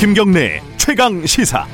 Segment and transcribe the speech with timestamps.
[0.00, 1.66] 김경래 최강 시사.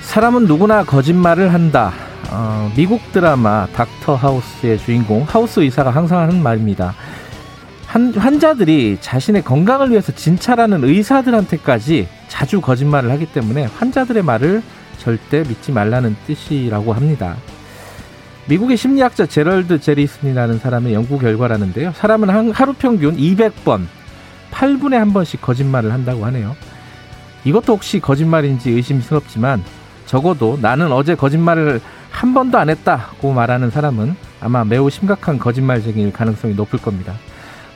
[0.00, 1.92] 사람은 누구나 거짓말을 한다.
[2.30, 6.94] 어, 미국 드라마 닥터 하우스의 주인공 하우스 의사가 항상 하는 말입니다.
[7.86, 14.62] 한, 환자들이 자신의 건강을 위해서 진찰하는 의사들한테까지 자주 거짓말을 하기 때문에 환자들의 말을
[14.96, 17.36] 절대 믿지 말라는 뜻이라고 합니다.
[18.46, 21.92] 미국의 심리학자 제럴드 제리슨이라는 사람의 연구 결과라는데요.
[21.92, 23.86] 사람은 한, 하루 평균 200번,
[24.50, 26.56] 8분에 한 번씩 거짓말을 한다고 하네요.
[27.44, 29.62] 이것도 혹시 거짓말인지 의심스럽지만
[30.06, 36.54] 적어도 나는 어제 거짓말을 한 번도 안 했다고 말하는 사람은 아마 매우 심각한 거짓말쟁이일 가능성이
[36.54, 37.14] 높을 겁니다.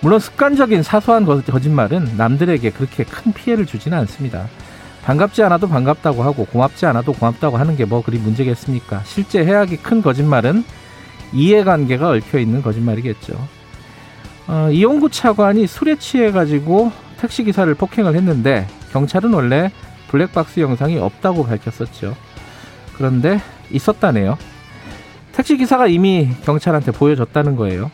[0.00, 4.46] 물론 습관적인 사소한 거짓말은 남들에게 그렇게 큰 피해를 주지는 않습니다.
[5.06, 9.02] 반갑지 않아도 반갑다고 하고 고맙지 않아도 고맙다고 하는 게 뭐 그리 문제겠습니까?
[9.04, 10.64] 실제 해악이 큰 거짓말은
[11.32, 13.34] 이해관계가 얽혀 있는 거짓말이겠죠.
[14.48, 19.70] 어, 이용구 차관이 술에 취해가지고 택시기사를 폭행을 했는데 경찰은 원래
[20.08, 22.16] 블랙박스 영상이 없다고 밝혔었죠.
[22.96, 24.36] 그런데 있었다네요.
[25.32, 27.92] 택시기사가 이미 경찰한테 보여줬다는 거예요.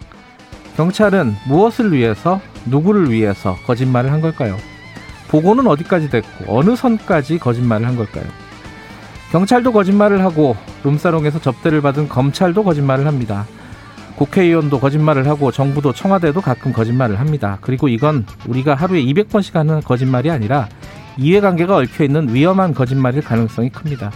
[0.78, 4.56] 경찰은 무엇을 위해서, 누구를 위해서 거짓말을 한 걸까요?
[5.32, 8.24] 보고는 어디까지 됐고, 어느 선까지 거짓말을 한 걸까요?
[9.30, 13.46] 경찰도 거짓말을 하고, 룸사롱에서 접대를 받은 검찰도 거짓말을 합니다.
[14.16, 17.56] 국회의원도 거짓말을 하고, 정부도 청와대도 가끔 거짓말을 합니다.
[17.62, 20.68] 그리고 이건 우리가 하루에 200번씩 하는 거짓말이 아니라
[21.16, 24.12] 이해관계가 얽혀 있는 위험한 거짓말일 가능성이 큽니다.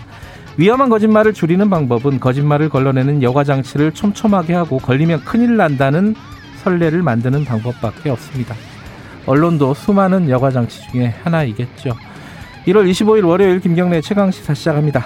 [0.58, 6.14] 위험한 거짓말을 줄이는 방법은 거짓말을 걸러내는 여과 장치를 촘촘하게 하고 걸리면 큰일 난다는
[6.62, 8.54] 선례를 만드는 방법밖에 없습니다.
[9.26, 11.90] 언론도 수많은 여과 장치 중에 하나이겠죠.
[12.66, 15.04] 1월 25일 월요일 김경래 최강 시사 시작합니다.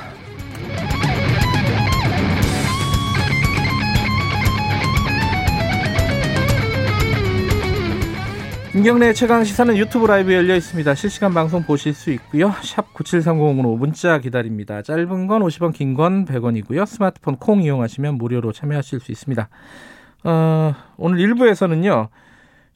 [8.73, 10.95] 김경래 최강 시사는 유튜브 라이브 열려 있습니다.
[10.95, 12.55] 실시간 방송 보실 수 있고요.
[12.63, 14.81] 샵 9730으로 문자 기다립니다.
[14.83, 16.87] 짧은 건 50원, 긴 건 100원이고요.
[16.87, 19.49] 스마트폰 콩 이용하시면 무료로 참여하실 수 있습니다.
[20.23, 22.09] 어, 오늘 1부에서는요.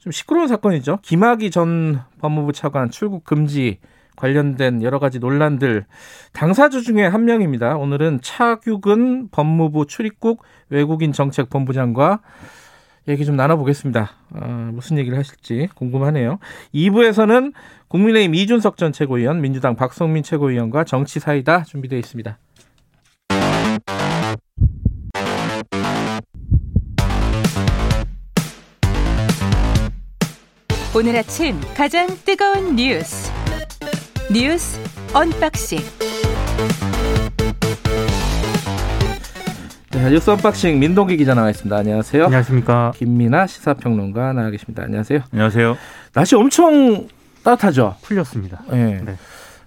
[0.05, 0.99] 좀 시끄러운 사건이죠.
[1.01, 3.79] 김학의 전 법무부 차관 출국 금지
[4.15, 5.87] 관련된 여러 가지 논란들
[6.31, 7.75] 당사주 중에 한 명입니다.
[7.75, 12.19] 오늘은 차규근 법무부 출입국 외국인 정책 본부장과
[13.07, 14.11] 얘기 좀 나눠보겠습니다.
[14.29, 16.37] 어, 무슨 얘기를 하실지 궁금하네요.
[16.75, 17.53] 2부에서는
[17.87, 22.37] 국민의힘 이준석 전 최고위원, 민주당 박성민 최고위원과 정치 사이다 준비되어 있습니다.
[30.97, 33.29] 오늘 아침 가장 뜨거운 뉴스
[34.31, 34.79] 뉴스
[35.13, 35.79] unboxing
[39.91, 41.75] 네, 뉴스 unboxing 민동기 기자 나와 있습니다.
[41.75, 42.23] 안녕하세요.
[42.23, 42.93] 안녕하십니까.
[42.95, 44.83] 김민아 시사평론가 나와 계십니다.
[44.83, 45.19] 안녕하세요.
[45.33, 45.77] 안녕하세요.
[46.13, 47.09] 날씨 엄청
[47.43, 47.97] 따뜻하죠?
[48.01, 48.63] 풀렸습니다.
[48.71, 49.01] 네.
[49.03, 49.17] 네.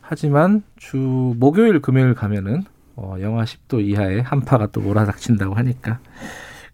[0.00, 2.64] 하지만 주 목요일 금요일 가면은
[2.96, 5.98] 어, 영하 10도 이하의 한파가 또 몰아닥친다고 하니까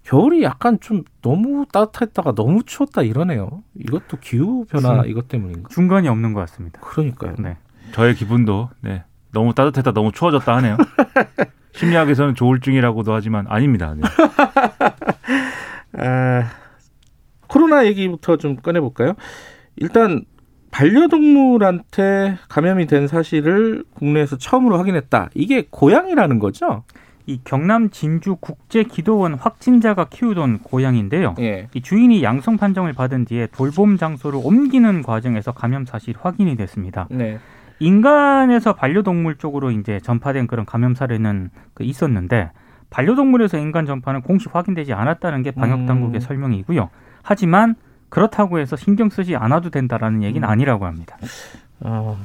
[0.05, 3.63] 겨울이 약간 좀 너무 따뜻했다가 너무 추웠다 이러네요.
[3.75, 5.69] 이것도 기후 변화 중, 이것 때문인가?
[5.71, 6.81] 중간이 없는 것 같습니다.
[6.81, 7.35] 그러니까요.
[7.39, 7.57] 네.
[7.93, 9.05] 저의 기분도 네.
[9.33, 10.77] 너무 따뜻했다 너무 추워졌다 하네요.
[11.73, 13.95] 심리학에서는 조울증이라고도 하지만 아닙니다.
[13.97, 14.03] 네.
[15.99, 16.51] 아,
[17.49, 19.15] 코로나 얘기부터 좀 꺼내볼까요?
[19.77, 20.25] 일단
[20.71, 25.31] 반려동물한테 감염이 된 사실을 국내에서 처음으로 확인했다.
[25.35, 26.85] 이게 고양이라는 거죠?
[27.27, 31.35] 이 경남 진주 국제 기도원 확진자가 키우던 고양인데요.
[31.39, 31.69] 예.
[31.73, 37.09] 이 주인이 양성 판정을 받은 뒤에 돌봄 장소를 옮기는 과정에서 감염 사실이 확인이 됐습니다.
[37.11, 37.39] 네.
[37.81, 42.51] 인간에서 반려동물 쪽으로 이제 전파된 그런 감염 사례는 그 있었는데
[42.91, 46.21] 반려동물에서 인간 전파는 공식 확인되지 않았다는 게 방역 당국의 음.
[46.21, 46.91] 설명이고요.
[47.23, 47.75] 하지만
[48.11, 50.49] 그렇다고 해서 신경 쓰지 않아도 된다라는 얘기는 음.
[50.49, 51.17] 아니라고 합니다.
[51.81, 52.17] 어,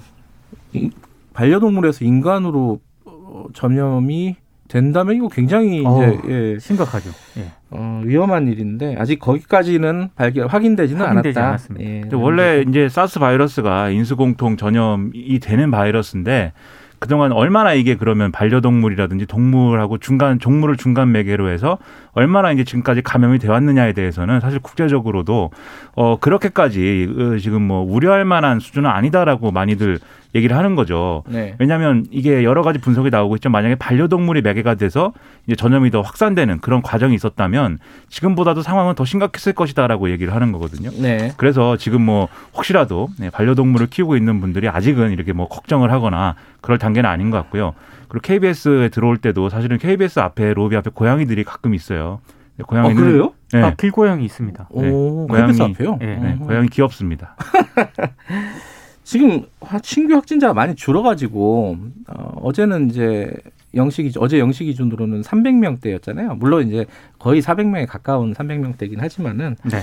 [1.34, 4.36] 반려동물에서 인간으로 어, 전염이
[4.70, 7.10] 된다면 이거 굉장히 어, 이제 예, 심각하죠.
[7.38, 7.52] 예.
[7.72, 11.50] 어, 위험한 일인데 아직 거기까지는 발견 확인되지는 확인되지 않았다.
[11.50, 11.86] 않았습니다.
[11.90, 16.54] 예, 원래 이제 사스 바이러스가 인수공통 전염이 되는 바이러스인데
[17.00, 21.78] 그동안 얼마나 이게 그러면 반려동물이라든지 동물하고 중간 종물을 중간 매개로 해서
[22.14, 25.52] 얼마나 이제 지금까지 감염이 되어 왔느냐에 대해서는 사실 국제적으로도
[25.96, 30.00] 어 그렇게까지 어, 지금 뭐 우려할 만한 수준은 아니다라고 많이들
[30.36, 31.24] 얘기를 하는 거죠.
[31.28, 31.56] 네.
[31.58, 33.50] 왜냐하면 이게 여러 가지 분석이 나오고 있죠.
[33.50, 35.12] 만약에 반려동물이 매개가 돼서
[35.48, 37.80] 이제 전염이 더 확산되는 그런 과정이 있었다면
[38.10, 40.92] 지금보다도 상황은 더 심각했을 것이다라고 얘기를 하는 거거든요.
[41.02, 41.32] 네.
[41.38, 46.78] 그래서 지금 뭐 혹시라도 네, 반려동물을 키우고 있는 분들이 아직은 이렇게 뭐 걱정을 하거나 그럴
[46.78, 47.74] 단계는 아닌 것 같고요.
[48.10, 52.20] 그리고 KBS에 들어올 때도 사실은 KBS 앞에 로비 앞에 고양이들이 가끔 있어요.
[52.66, 53.34] 고양이는 아, 그래요?
[53.54, 53.62] 네.
[53.62, 54.68] 아, 길고양이 있습니다.
[54.72, 54.90] 오, 네.
[54.90, 55.98] 고양이 앞에요?
[55.98, 56.18] 네.
[56.18, 56.36] 네.
[56.36, 57.36] 고양이 귀엽습니다.
[59.04, 59.46] 지금
[59.82, 61.78] 신규 확진자가 많이 줄어가지고
[62.08, 63.32] 어, 제는 이제
[63.74, 66.38] 영시 기 어제 영시 기준으로는 300명대였잖아요.
[66.38, 66.86] 물론 이제
[67.18, 69.80] 거의 400명에 가까운 300명대긴 하지만은 네.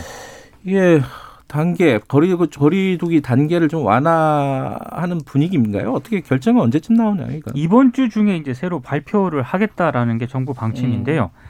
[0.64, 1.00] 이게
[1.48, 5.92] 단계 거리 거리두기 단계를 좀 완화하는 분위기인가요?
[5.92, 7.50] 어떻게 결정은 언제쯤 나오냐 이거?
[7.54, 11.30] 이번 주 중에 이제 새로 발표를 하겠다라는 게 정부 방침인데요.
[11.32, 11.40] 음.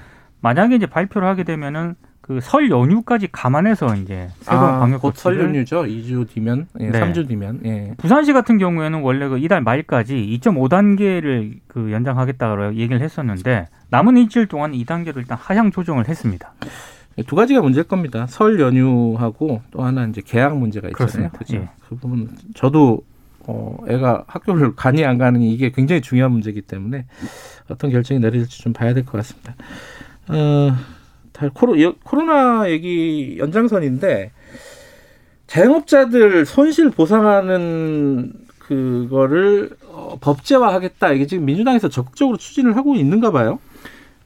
[0.41, 5.85] 만약에 이제 발표를 하게 되면은 그 설 연휴까지 감안해서 이제 새로운 아, 방역 곧설 연휴죠.
[5.85, 7.01] 2주 뒤면, 예, 네.
[7.01, 7.61] 3주 뒤면.
[7.65, 7.95] 예.
[7.99, 14.73] 부산시 같은 경우에는 원래 그 이달 말까지 2.5단계를 그 연장하겠다고 얘기를 했었는데 남은 일주일 동안
[14.73, 16.53] 2단계로 일단 하향 조정을 했습니다.
[17.19, 18.27] 예, 두 가지가 문제일 겁니다.
[18.29, 21.31] 설 연휴하고 또 하나 이제 개학 문제가 있잖아요.
[21.31, 21.57] 그렇죠.
[21.57, 21.69] 예.
[21.89, 23.01] 그 부분 저도
[23.49, 27.07] 어, 애가 학교를 가니 안 가느니 이게 굉장히 중요한 문제이기 때문에
[27.69, 29.55] 어떤 결정이 내려질지 좀 봐야 될 것 같습니다.
[30.29, 30.73] 어,
[31.55, 34.33] 코로, 코로나 얘기 연장선인데
[35.47, 41.13] 자영업자들 손실 보상하는 그거를 어, 법제화하겠다.
[41.13, 43.61] 이게 지금 민주당에서 적극적으로 추진을 하고 있는가 봐요.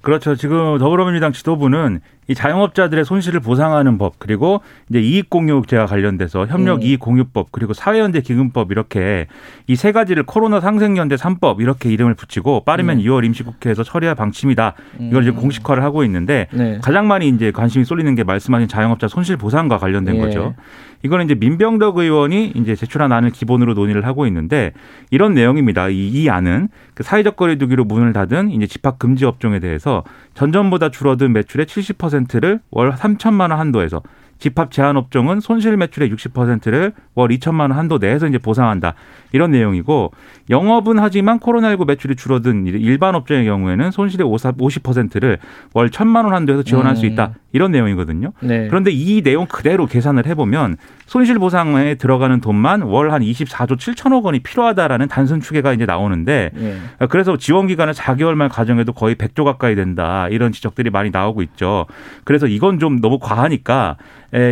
[0.01, 0.35] 그렇죠.
[0.35, 2.01] 지금 더불어민주당 지도부는
[2.31, 6.83] 이 자영업자들의 손실을 보상하는 법 그리고 이제 이익 공유제와 관련돼서 협력 음.
[6.83, 9.27] 이익 공유법 그리고 사회연대 기금법 이렇게
[9.67, 13.03] 이 세 가지를 코로나 상생연대 3법 이렇게 이름을 붙이고 빠르면 음.
[13.03, 14.75] 2월 임시국회에서 처리할 방침이다.
[15.01, 15.41] 이걸 지금 음.
[15.41, 16.79] 공식화를 하고 있는데 네.
[16.83, 20.21] 가장 많이 이제 관심이 쏠리는 게 말씀하신 자영업자 손실 보상과 관련된 예.
[20.21, 20.55] 거죠.
[21.03, 24.73] 이거는 이제 민병덕 의원이 이제 제출한 안을 기본으로 논의를 하고 있는데
[25.11, 25.89] 이런 내용입니다.
[25.89, 30.05] 이, 이 안은 그 사회적 거리두기로 문을 닫은 이제 집합 금지 업종에 대해서
[30.35, 34.03] 전전보다 줄어든 매출의 70%를 월 3천만 원 한도에서
[34.41, 38.95] 집합 제한 업종은 손실 매출의 60%를 월 2천만 원 한도 내에서 이제 보상한다.
[39.33, 40.13] 이런 내용이고
[40.49, 45.39] 영업은 하지만 코로나19 매출이 줄어든 일반 업종의 경우에는 손실의 50%를
[45.75, 46.97] 월 1천만 원 한도에서 지원할 음.
[46.97, 47.35] 수 있다.
[47.53, 48.33] 이런 내용이거든요.
[48.41, 48.69] 네.
[48.69, 50.77] 그런데 이 내용 그대로 계산을 해보면
[51.07, 56.77] 손실 보상에 들어가는 돈만 월 한 24조 7천억 원이 필요하다라는 단순 추계가 이제 나오는데 네.
[57.09, 60.29] 그래서 지원 기간을 4개월만 가정해도 거의 100조 가까이 된다.
[60.31, 61.87] 이런 지적들이 많이 나오고 있죠.
[62.25, 63.97] 그래서 이건 좀 너무 과하니까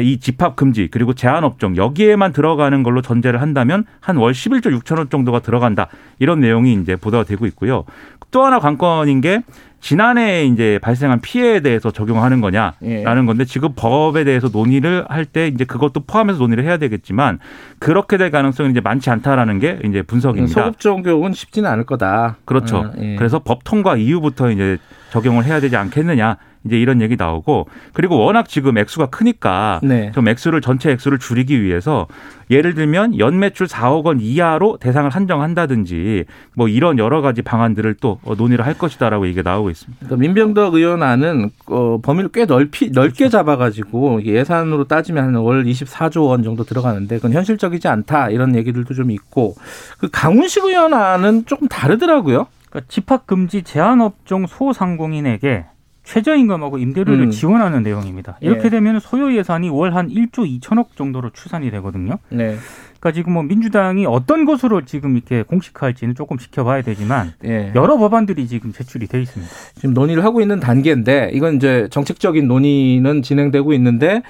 [0.03, 5.11] 이 집합 금지 그리고 제한 업종 여기에만 들어가는 걸로 전제를 한다면 한 월 11조 6천억
[5.11, 5.87] 정도가 들어간다.
[6.19, 7.85] 이런 내용이 이제 보도가 되고 있고요.
[8.33, 9.43] 또 하나 관건인 게
[9.81, 13.03] 지난해 이제 발생한 피해에 대해서 적용하는 거냐라는 예.
[13.05, 17.39] 건데 지금 법에 대해서 논의를 할 때 이제 그것도 포함해서 논의를 해야 되겠지만
[17.79, 20.65] 그렇게 될 가능성은 이제 많지 않다라는 게 이제 분석입니다.
[20.65, 22.37] 소급 적용은 쉽지는 않을 거다.
[22.45, 22.79] 그렇죠.
[22.79, 23.17] 아, 예.
[23.17, 24.79] 그래서 법 통과 이후부터 이제
[25.11, 30.10] 적용을 해야 되지 않겠느냐 이제 이런 얘기 나오고 그리고 워낙 지금 액수가 크니까 네.
[30.14, 32.06] 좀 액수를 전체 액수를 줄이기 위해서
[32.50, 36.25] 예를 들면 연 매출 4억 원 이하로 대상을 한정한다든지
[36.55, 40.06] 뭐 이런 여러 가지 방안들을 또 논의를 할 것이다라고 이게 나오고 있습니다.
[40.06, 43.31] 그러니까 민병덕 의원안은 어, 범위를 꽤 넓히 넓게 그렇죠.
[43.31, 49.55] 잡아가지고 예산으로 따지면 월 24조 원 정도 들어가는데 그건 현실적이지 않다 이런 얘기들도 좀 있고
[49.99, 52.46] 그 강훈식 의원안은 조금 다르더라고요.
[52.69, 55.64] 그러니까 집합 금지 제한 업종 소상공인에게
[56.08, 57.31] 최저임금하고 임대료를 음.
[57.31, 58.38] 지원하는 내용입니다.
[58.40, 58.70] 이렇게 네.
[58.70, 62.19] 되면 소요 예산이 월 한 1조 2천억 정도로 추산이 되거든요.
[62.31, 62.56] 네.
[63.00, 67.72] 그러니까 지금 뭐 민주당이 어떤 것으로 지금 이렇게 공식화할지는 조금 지켜봐야 되지만 네.
[67.74, 69.53] 여러 법안들이 지금 제출이 돼 있습니다.
[69.77, 74.22] 지금 논의를 하고 있는 단계인데 이건 이제 정책적인 논의는 진행되고 있는데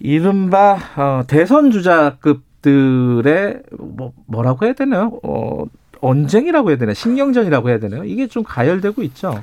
[0.00, 5.18] 이른바 어, 대선 주자급들의 뭐 뭐라고 해야 되나요?
[5.22, 5.64] 어,
[6.00, 6.94] 언쟁이라고 해야 되나?
[6.94, 8.04] 신경전이라고 해야 되나요?
[8.04, 9.42] 이게 좀 가열되고 있죠.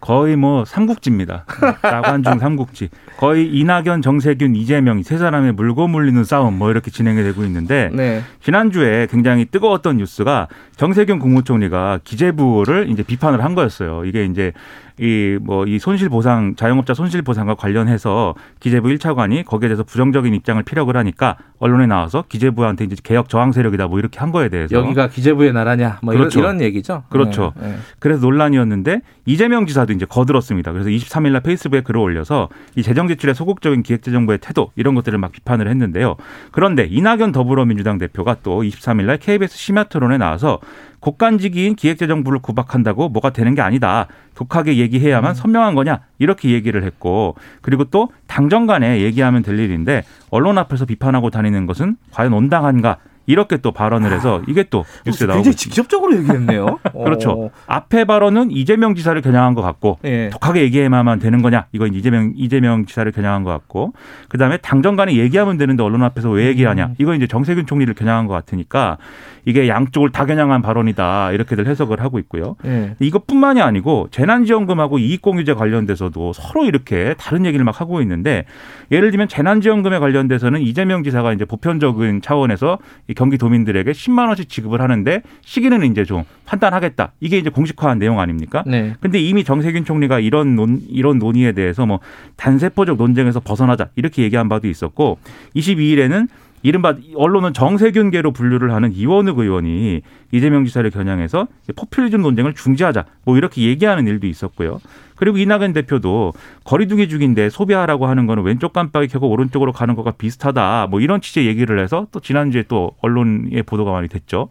[0.00, 1.44] 거의 뭐 삼국지입니다.
[1.82, 2.88] 나관중 삼국지.
[3.18, 8.22] 거의 이낙연, 정세균, 이재명이 세 사람의 물고 물리는 싸움 뭐 이렇게 진행이 되고 있는데 네.
[8.40, 14.04] 지난주에 굉장히 뜨거웠던 뉴스가 정세균 국무총리가 기재부를 이제 비판을 한 거였어요.
[14.04, 14.52] 이게 이제
[14.98, 20.62] 이 뭐이 뭐 손실 보상 자영업자 손실 보상과 관련해서 기재부 1차관이 거기에 대해서 부정적인 입장을
[20.62, 25.08] 피력을 하니까 언론에 나와서 기재부한테 이제 개혁 저항 세력이다 뭐 이렇게 한 거에 대해서 여기가
[25.08, 26.40] 기재부의 나라냐 뭐 그렇죠.
[26.40, 27.04] 이런, 이런 얘기죠.
[27.08, 27.52] 그렇죠.
[27.60, 27.76] 네, 네.
[27.98, 30.72] 그래서 논란이었는데 이재명 지사도 이제 거들었습니다.
[30.72, 35.32] 그래서 23일 날 페이스북에 글을 올려서 이 재정 지출의 소극적인 기획재정부의 태도 이런 것들을 막
[35.32, 36.16] 비판을 했는데요.
[36.50, 40.60] 그런데 이낙연 더불어민주당 대표가 또 23일 날 KBS 심야 토론에 나와서
[41.00, 44.06] 국간직인 기획재정부를 구박한다고 뭐가 되는 게 아니다.
[44.34, 45.34] 독하게 얘기해야만 음.
[45.34, 51.30] 선명한 거냐 이렇게 얘기를 했고 그리고 또 당정 간에 얘기하면 될 일인데 언론 앞에서 비판하고
[51.30, 52.98] 다니는 것은 과연 온당한가
[53.28, 56.78] 이렇게 또 발언을 해서 이게 또 뉴스에 나오고 굉장히 직접적으로 얘기했네요.
[57.04, 57.30] 그렇죠.
[57.32, 57.50] 어.
[57.66, 60.30] 앞에 발언은 이재명 지사를 겨냥한 것 같고 예.
[60.32, 63.92] 독하게 얘기해야만 되는 거냐 이건 이재명 이재명 지사를 겨냥한 것 같고
[64.30, 66.94] 그다음에 당정 간에 얘기하면 되는데 언론 앞에서 왜 얘기하냐 음.
[66.96, 68.96] 이건 이제 정세균 총리를 겨냥한 것 같으니까
[69.44, 72.56] 이게 양쪽을 다 겨냥한 발언이다 이렇게들 해석을 하고 있고요.
[72.64, 72.96] 예.
[72.98, 78.46] 이것뿐만이 아니고 재난지원금하고 이익공유제 관련돼서도 서로 이렇게 다른 얘기를 막 하고 있는데
[78.90, 82.78] 예를 들면 재난지원금에 관련돼서는 이재명 지사가 이제 보편적인 차원에서
[83.18, 87.12] 경기도민들에게 10만 원씩 지급을 하는데 시기는 이제 좀 판단하겠다.
[87.18, 88.62] 이게 이제 공식화한 내용 아닙니까?
[88.64, 88.94] 네.
[89.00, 91.98] 근데 이미 정세균 총리가 이런 논 이런 논의에 대해서 뭐
[92.36, 95.18] 단세포적 논쟁에서 벗어나자 이렇게 얘기한 바도 있었고
[95.56, 96.28] 22일에는
[96.62, 103.62] 이른바 언론은 정세균계로 분류를 하는 이원욱 의원이 이재명 지사를 겨냥해서 포퓰리즘 논쟁을 중지하자 뭐 이렇게
[103.62, 104.80] 얘기하는 일도 있었고요.
[105.16, 106.32] 그리고 이낙연 대표도
[106.64, 110.86] 거리두기 중인데 소비하라고 하는 거는 왼쪽 깜빡이 켜고 오른쪽으로 가는 것과 비슷하다.
[110.90, 114.48] 뭐 이런 취지의 얘기를 해서 또 지난주에 또 언론의 보도가 많이 됐죠.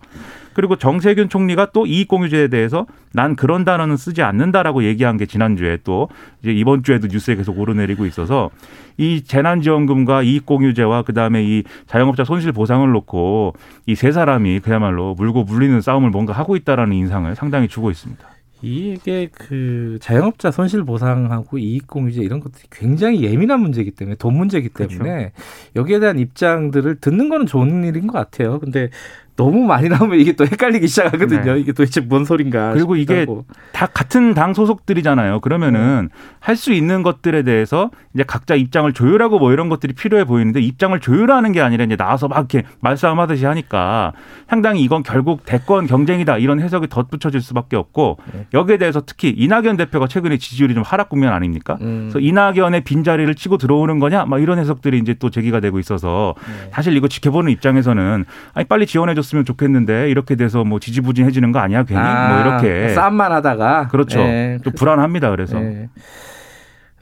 [0.54, 6.10] 그리고 정세균 총리가 또 이익공유제에 대해서 난 그런 단어는 쓰지 않는다라고 얘기한 게 지난주에 또
[6.42, 8.50] 이제 이번 주에도 뉴스에 계속 오르내리고 있어서
[8.98, 13.54] 이 재난지원금과 이익공유제와 그다음에 이 자영업자 손실 보상을 놓고
[13.86, 18.28] 이 세 사람이 그야말로 물고 물리 는 싸움을 뭔가 하고 있다라는 인상을 상당히 주고 있습니다.
[18.62, 25.32] 이게 그 자영업자 손실 보상하고 이익공유제 이런 것들이 굉장히 예민한 문제이기 때문에 돈 문제이기 때문에
[25.32, 25.32] 그렇죠.
[25.76, 28.60] 여기에 대한 입장들을 듣는 거는 좋은 일인 것 같아요.
[28.60, 28.90] 근데
[29.38, 31.54] 너무 많이 나오면 이게 또 헷갈리기 시작하거든요.
[31.54, 31.60] 네.
[31.60, 32.74] 이게 도대체 뭔 소린가.
[32.74, 33.26] 그리고 이게
[33.72, 35.42] 다 같은 당 소속들이잖아요.
[35.42, 36.20] 그러면은 네.
[36.40, 41.52] 할수 있는 것들에 대해서 이제 각자 입장을 조율하고 뭐 이런 것들이 필요해 보이는데 입장을 조율하는
[41.52, 44.14] 게 아니라 이제 나와서 막 이렇게 말싸움 하듯이 하니까
[44.50, 48.48] 상당히 이건 결국 대권 경쟁이다 이런 해석이 덧붙여질 수밖에 없고 네.
[48.56, 51.78] 여기에 대해서 특히 이낙연 대표가 최근에 지지율이 좀 하락 국면 아닙니까?
[51.82, 52.10] 음.
[52.10, 56.72] 그래서 이낙연의 빈자리를 치고 들어오는 거냐 막 이런 해석들이 이제 또 제기가 되고 있어서 네.
[56.74, 58.26] 사실 이거 지켜보는 입장에서는
[58.56, 62.00] 아니 빨리 지원해 줬 줬으면 좋겠는데 이렇게 돼서 뭐 지지부진해지는 거 아니야 괜히?
[62.00, 62.90] 뭐 아, 뭐 이렇게.
[62.90, 63.88] 싸움만 하다가.
[63.90, 64.20] 그렇죠.
[64.20, 64.58] 네.
[64.64, 65.60] 또 불안합니다 그래서.
[65.60, 65.90] 네.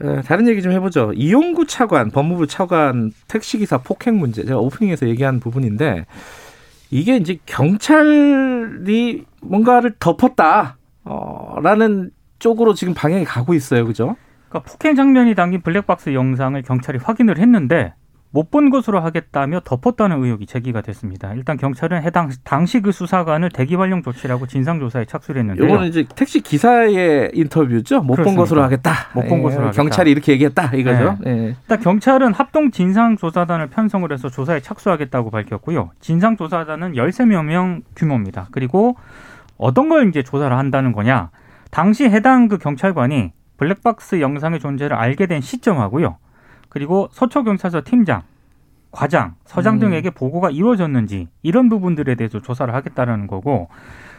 [0.01, 1.13] 어, 다른 얘기 좀 해보죠.
[1.15, 4.43] 이용구 차관 법무부 차관 택시기사 폭행 문제.
[4.43, 6.05] 제가 오프닝에서 얘기한 부분인데
[6.91, 10.77] 이게 이제 경찰이 뭔가를 덮었다
[11.61, 13.85] 라는 어, 쪽으로 지금 방향이 가고 있어요.
[13.85, 14.15] 그죠?
[14.49, 17.93] 그러니까 폭행 장면이 담긴 블랙박스 영상을 경찰이 확인을 했는데
[18.35, 21.33] 못 본 것으로 하겠다며 덮었다는 의혹이 제기가 됐습니다.
[21.33, 25.65] 일단 경찰은 해당 당시 그 수사관을 대기 발령 조치라고 진상 조사에 착수를 했는데요.
[25.65, 28.01] 이거는 이제 택시 기사의 인터뷰죠.
[28.01, 28.91] 못 본 것으로 하겠다.
[29.13, 29.81] 못본 것으로 예, 하겠다.
[29.81, 31.17] 경찰이 이렇게 얘기했다 이거죠.
[31.21, 31.33] 네.
[31.33, 31.55] 네.
[31.61, 35.91] 일단 경찰은 합동 진상 조사단을 편성을 해서 조사에 착수하겠다고 밝혔고요.
[36.01, 38.47] 진상 조사단은 13명 규모입니다.
[38.51, 38.97] 그리고
[39.57, 41.29] 어떤 걸 이제 조사를 한다는 거냐?
[41.71, 46.17] 당시 해당 그 경찰관이 블랙박스 영상의 존재를 알게 된 시점하고요.
[46.75, 48.23] 그리고 서초경찰서 팀장,
[48.91, 49.79] 과장, 서장 음.
[49.79, 53.69] 등에게 보고가 이루어졌는지 이런 부분들에 대해서 조사를 하겠다라는 거고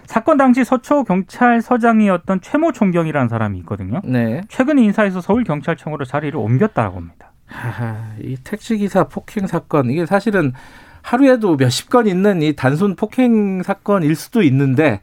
[0.07, 4.01] 사건 당시 서초 경찰서장이었던 최모 총경이라는 사람이 있거든요.
[4.05, 4.41] 네.
[4.49, 7.33] 최근 인사에서 서울 경찰청으로 자리를 옮겼다고 합니다.
[7.45, 10.55] 하하, 이 택시 기사 폭행 사건 이게 사실은
[11.03, 15.03] 하루에도 몇십 건 있는 이 단순 폭행 사건일 수도 있는데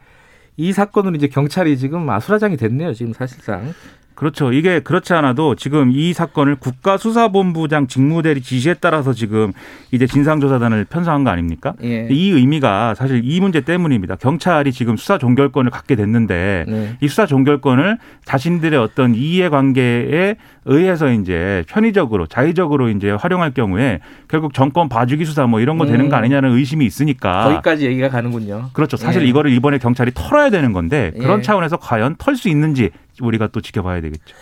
[0.58, 2.94] 이 사건으로 이제 경찰이 지금 아수라장이 됐네요.
[2.94, 3.74] 지금 사실상.
[4.16, 4.54] 그렇죠.
[4.54, 9.52] 이게 그렇지 않아도 지금 이 사건을 국가수사본부장 직무대리 지시에 따라서 지금
[9.92, 11.74] 이제 진상조사단을 편성한 거 아닙니까?
[11.84, 12.08] 예.
[12.10, 14.16] 이 의미가 사실 이 문제 때문입니다.
[14.16, 16.98] 경찰이 지금 수사 종결권을 갖게 됐는데 네.
[17.02, 24.90] 이 수사 종결권을 자신들의 어떤 이해관계에 의해서 이제 편의적으로 자의적으로 이제 활용할 경우에 결국 정권
[24.90, 26.20] 봐주기 수사 뭐 이런 거 되는 거 음.
[26.20, 28.70] 아니냐는 의심이 있으니까 거기까지 얘기가 가는군요.
[28.74, 28.96] 그렇죠.
[28.96, 29.26] 사실 예.
[29.26, 31.42] 이거를 이번에 경찰이 털어야 되는 건데 그런 예.
[31.42, 32.92] 차원에서 과연 털 수 있는지
[33.22, 34.36] 우리가 또 지켜봐야 되겠죠.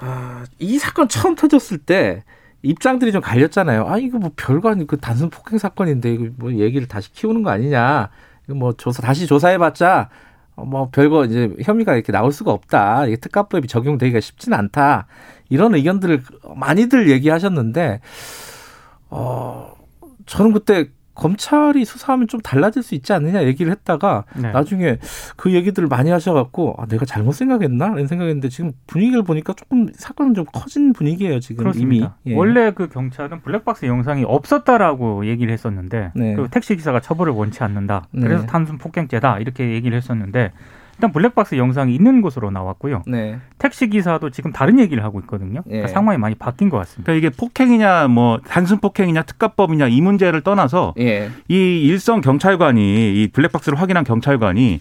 [0.00, 2.24] 아, 이 사건 처음 터졌을 때
[2.62, 3.88] 입장들이 좀 갈렸잖아요.
[3.88, 7.50] 아 이거 뭐 별거 아니고 그 단순 폭행 사건인데 이거 뭐 얘기를 다시 키우는 거
[7.50, 8.10] 아니냐.
[8.44, 10.08] 이거 뭐 조사 다시 조사해봤자
[10.56, 13.06] 뭐 별거 이제 혐의가 이렇게 나올 수가 없다.
[13.06, 15.06] 이게 특가법이 적용되기가 쉽지는 않다.
[15.48, 16.22] 이런 의견들을
[16.56, 18.00] 많이들 얘기하셨는데
[19.10, 19.72] 어
[20.26, 24.52] 저는 그때 검찰이 수사하면 좀 달라질 수 있지 않느냐 얘기를 했다가 네.
[24.52, 24.98] 나중에
[25.36, 30.34] 그 얘기들을 많이 하셔갖고 아, 내가 잘못 생각했나 이런 생각했는데 지금 분위기를 보니까 조금 사건은
[30.34, 32.16] 좀 커진 분위기예요 지금 그렇습니다.
[32.24, 32.36] 이미 예.
[32.36, 36.34] 원래 그 경찰은 블랙박스 영상이 없었다라고 얘기를 했었는데 네.
[36.34, 38.46] 그 택시 기사가 처벌을 원치 않는다 그래서 네.
[38.46, 40.52] 단순 폭행죄다 이렇게 얘기를 했었는데
[40.94, 43.02] 일단 블랙박스 영상이 있는 곳으로 나왔고요.
[43.06, 43.38] 네.
[43.58, 45.62] 택시 기사도 지금 다른 얘기를 하고 있거든요.
[45.62, 45.92] 그러니까 예.
[45.92, 47.12] 상황이 많이 바뀐 것 같습니다.
[47.12, 51.30] 그러니까 이게 폭행이냐, 뭐 단순 폭행이냐, 특가법이냐 이 문제를 떠나서 예.
[51.48, 54.80] 이 일선 경찰관이 이 블랙박스를 확인한 경찰관이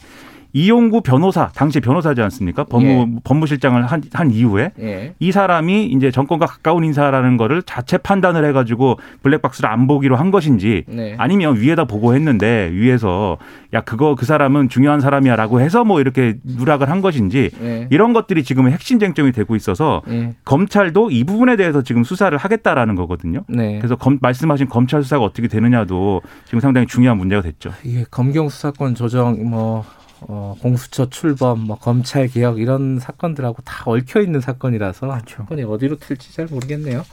[0.53, 2.63] 이용구 변호사 당시 변호사지 않습니까?
[2.63, 3.08] 법무 예.
[3.24, 5.13] 법무실장을 한, 한 이후에 예.
[5.20, 10.84] 이 사람이 이제 정권과 가까운 인사라는 거를 자체 판단을 해가지고 블랙박스를 안 보기로 한 것인지
[10.88, 11.15] 네.
[11.17, 13.38] 아니면 위에다 보고했는데 위에서
[13.74, 17.88] 야 그거 그 사람은 중요한 사람이야라고 해서 뭐 이렇게 누락을 한 것인지 네.
[17.89, 20.36] 이런 것들이 지금 핵심 쟁점이 되고 있어서 네.
[20.43, 23.43] 검찰도 이 부분에 대해서 지금 수사를 하겠다라는 거거든요.
[23.48, 23.77] 네.
[23.79, 27.72] 그래서 검, 말씀하신 검찰 수사가 어떻게 되느냐도 지금 상당히 중요한 문제가 됐죠.
[27.84, 29.86] 이게 검경 수사권 조정 뭐
[30.21, 35.37] 어, 공수처 출범, 뭐 검찰 개혁 이런 사건들하고 다 얽혀 있는 사건이라서 그렇죠.
[35.37, 37.03] 사건이 어디로 튈지 잘 모르겠네요.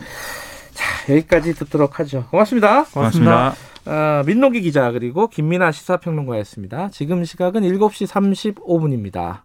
[0.75, 2.27] 자 여기까지 듣도록 하죠.
[2.31, 2.85] 고맙습니다.
[2.85, 3.55] 고맙습니다.
[3.55, 3.69] 고맙습니다.
[3.87, 6.91] 어, 민노기 기자 그리고 김민아 시사평론가였습니다.
[6.91, 9.41] 지금 시각은 7시 35분입니다.